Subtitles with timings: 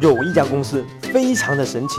[0.00, 1.96] 有一家公司非常的神奇，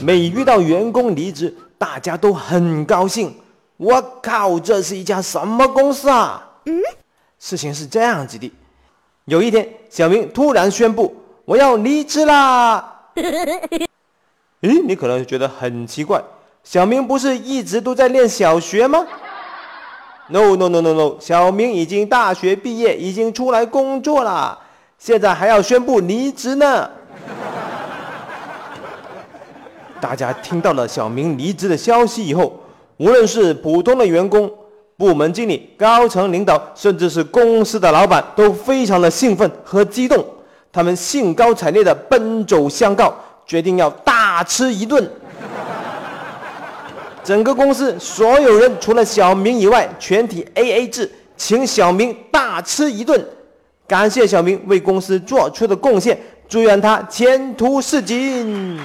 [0.00, 3.34] 每遇到员工离职，大家都很高兴。
[3.76, 6.42] 我靠，这是一家什么公司啊？
[6.64, 6.80] 嗯，
[7.38, 8.50] 事情是这样子的，
[9.26, 13.00] 有一天，小明突然宣布我要离职啦。
[14.62, 16.22] 咦，你可能觉得很奇怪，
[16.64, 19.04] 小明不是一直都在练小学吗
[20.28, 24.58] ？No No No No No，小明已经大学毕业，已经出来工作了，
[24.96, 26.88] 现在还要宣布离职呢。
[30.02, 32.60] 大家听到了小明离职的消息以后，
[32.96, 34.50] 无论是普通的员工、
[34.96, 40.26] 部门经理、高层领导，甚至是公司的老板，都非常的兴奋和激动。
[40.72, 43.14] 他们兴高采烈地奔走相告，
[43.46, 45.08] 决定要大吃一顿。
[47.22, 53.24] 整个公司所有人除了小明以外，全体 A A 制，请小明大吃一顿，
[53.86, 58.80] 感谢小明为公司做出的贡献，祝愿他前途似锦。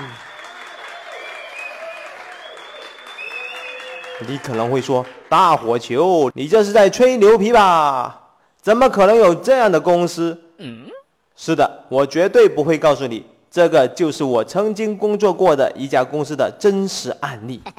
[4.25, 8.23] 你可能会说：“大火球，你这是在吹牛皮吧？
[8.59, 10.87] 怎么可能有这样的公司？”嗯，
[11.35, 17.61] 是的，我绝对不会告诉你，这个就是我曾经工作过的一家公司的真实案例。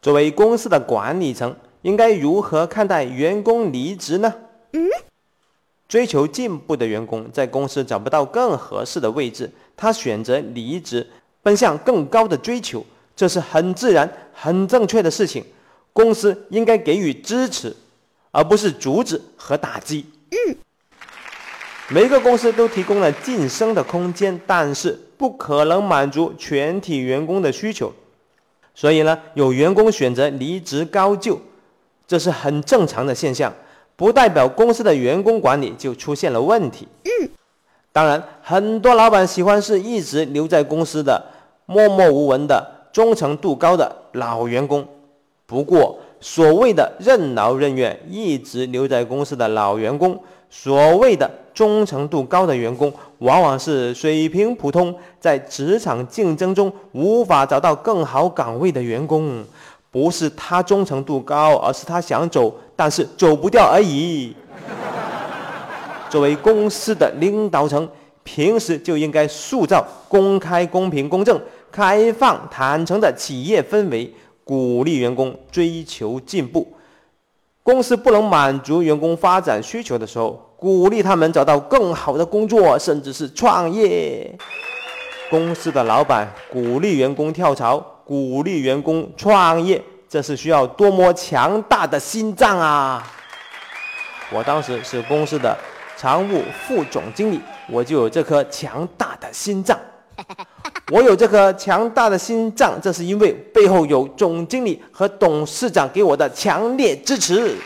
[0.00, 4.32] 作为公司的管理层，应该如何看待员工离职呢？
[4.72, 4.88] 嗯，
[5.86, 11.06] 追求进步的员工在公司找不到更合适的位置，他选择离职。
[11.46, 15.44] 奔向更高的追求，这是很自然、很正确的事情。
[15.92, 17.72] 公司应该给予支持，
[18.32, 20.04] 而不是阻止和打击。
[20.30, 20.56] 嗯，
[21.88, 27.92] 每个公司都提供了晋升的空间，但是不可能满足全体员工的需求。
[28.74, 31.40] 所以呢，有员工选择离职高就，
[32.08, 33.54] 这是很正常的现象，
[33.94, 36.88] 不代表公司的员工管理就出现了问题。
[37.92, 41.35] 当然，很多老板喜欢是一直留在公司的。
[41.66, 44.86] 默默无闻的、忠诚度高的老员工。
[45.46, 50.18] 不过，所谓的任劳任怨、一直留在公司的老员工，
[50.48, 59.44] 所谓的忠诚度高的员工，往往是水平普通，在职场竞争中无法找到更好岗位的员工。
[59.90, 64.34] 不是他忠诚度高，而是他想走，但是走不掉而已。
[66.10, 67.88] 作为公司的领导层，
[68.26, 71.40] 平时就应该塑造公开、公平、公正。
[71.70, 74.10] 开放、坦诚的企业氛围，
[74.44, 76.74] 鼓励员工追求进步。
[77.62, 84.34] 公司不能满足员工发展需求的时候，鼓励他们找到更好的工作，甚至是创业。
[85.28, 93.06] 公司的老板鼓励员工跳槽，鼓励员工创业，这是需要多么强大的心脏啊！
[94.32, 95.54] 我当时是公司的
[95.96, 99.78] 常务副总经理，我就有这颗强大的心脏。
[100.92, 107.56] 我有这颗强大的心脏，这是因为背后有总经理和董事长给我的强烈支持。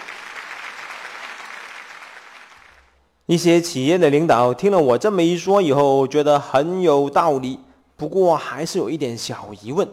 [3.27, 7.61] 一些企业的领导听了我这么一说以后，觉得很有道理，
[7.97, 9.89] 不过还是有一点小疑问。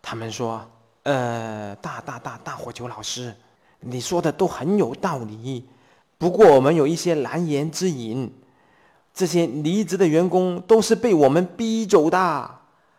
[0.00, 0.64] 他们说
[1.02, 3.34] ：“呃，大大大大火球老师，
[3.80, 5.66] 你说的都很有道理，
[6.22, 8.32] 不过我们有一些难言之隐。”
[9.12, 12.50] 这些离职的员工都是被我们逼走的，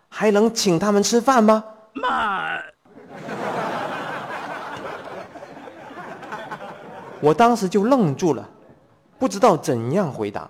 [0.10, 1.64] 还能请他们吃饭吗？
[1.94, 2.60] 妈！
[7.22, 8.48] 我当时就愣住了，
[9.18, 10.50] 不知道怎样回答。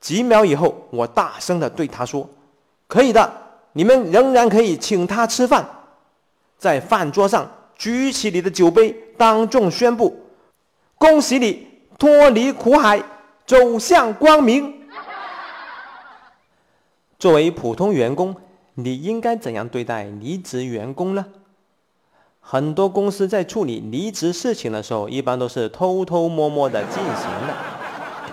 [0.00, 2.28] 几秒以后，我大声的对他说
[2.88, 3.32] ：“可以的，
[3.72, 5.64] 你们仍然可以请他吃饭。
[6.58, 10.20] 在饭桌上举起你的酒杯，当众宣布：
[10.96, 11.68] 恭喜你
[11.98, 13.02] 脱离苦海。”
[13.46, 14.72] 走向光明。
[17.18, 18.34] 作为普通员工，
[18.72, 21.26] 你应该怎样对待离职员工呢？
[22.40, 27.54] 很多公司在处理离职事情的时候，一般都是偷偷摸摸的进行的，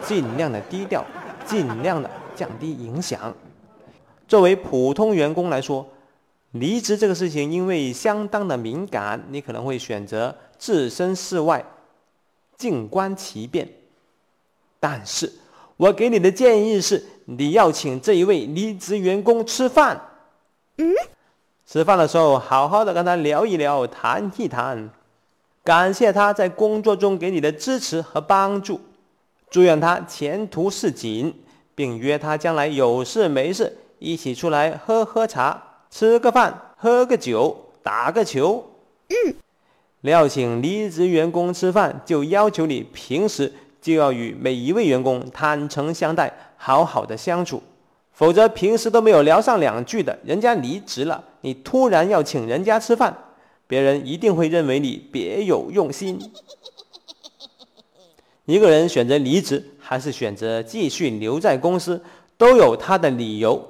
[0.01, 1.05] 尽量的低调，
[1.45, 3.35] 尽量的降低影响。
[4.29, 5.85] 作为普通员工来说，
[6.51, 11.65] 离职这个事情因为相当的敏感，你可能会选择置身事外，
[12.61, 13.67] 静观其变。
[14.79, 15.31] 但是，
[15.77, 19.99] 我给你的建议是，你要请这一位离职员工吃饭。
[20.77, 20.93] 嗯，
[21.65, 24.89] 吃饭的时候，好好的跟他聊一聊，谈一谈，
[25.63, 28.79] 感谢他在工作中给你的支持和帮助，
[29.49, 31.33] 祝愿他前途似锦，
[31.73, 38.63] 并约他将来有事没事一起出来喝喝茶、吃个饭、喝个酒、打个球。
[39.09, 39.35] 嗯，
[40.09, 43.53] 要请离职员工吃饭，就要求你平时。
[43.81, 47.63] 就要与每一位员工坦诚相待，好好的相处。
[48.13, 53.17] 否则，平时都没有聊上两句的，人家离职了，你突然要请人家吃饭，
[53.65, 56.19] 别人一定会认为你别有用心。
[58.45, 62.03] 一个人选择离职还是选择继续留在公司，
[62.37, 63.67] 都有他的理由。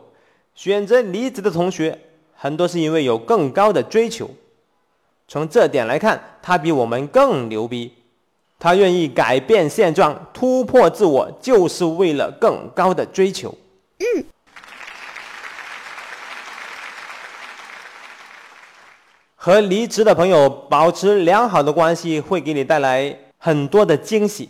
[0.55, 1.97] 选择离职的同学，
[2.33, 4.29] 很多是因为有更高的追求。
[5.31, 7.93] 从这点来看，他比我们更牛逼。
[8.59, 13.55] 他愿意改变现状、突破自我，就是为了更高的追求。
[13.99, 14.25] 嗯。
[19.37, 24.49] 和离职的朋友保持良好的关系，会给你带来很多的惊喜。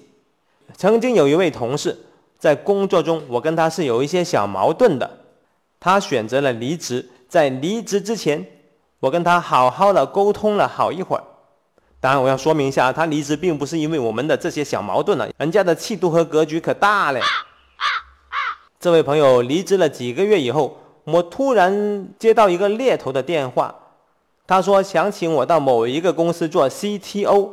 [0.75, 1.95] 曾经有一位同事，
[2.39, 5.19] 在工作中，我跟他是有一些小矛盾的，
[5.80, 7.07] 他选择了离职。
[7.30, 8.44] 在离职之前，
[9.01, 11.24] 我跟他好好的沟通了好一会儿。
[12.00, 17.19] 当然，我要说明一下，他离职并不是因为我们的这些小矛盾了，人家的气度和格局可大了。
[18.80, 23.75] 这位朋友离职了几个月以后，我突然接到一个猎头的电话。
[24.48, 27.50] 他说想请我到某一个公司做 CTO，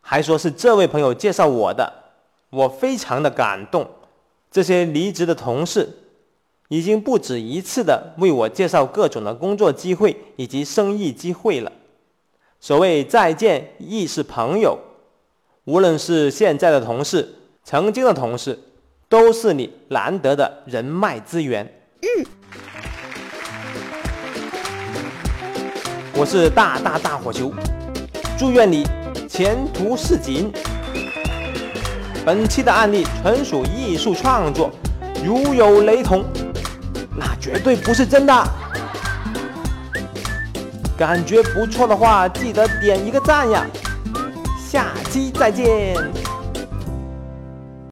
[0.00, 1.92] 还说是这位朋友介绍我的，
[2.50, 3.88] 我非常的感动。
[4.50, 6.09] 这些离职的同事
[6.70, 11.72] 已经不止一次的为我介绍各种的工作机会以及生意机会了。
[12.60, 14.78] 所谓再见亦是朋友，
[15.64, 17.34] 无论是现在的同事，
[17.64, 18.56] 曾经的同事，
[19.08, 21.66] 都是你难得的人脉资源。
[22.02, 22.26] 嗯。
[26.14, 27.52] 我是大大大火球，
[28.38, 28.86] 祝愿你
[29.28, 30.52] 前途似锦。
[32.24, 34.70] 本期的案例纯属艺术创作，
[35.24, 36.22] 如有雷同，
[37.16, 38.48] 那绝对不是真的。
[40.96, 43.66] 感觉不错的话，记得点一个赞呀！
[44.70, 45.94] 下期再见。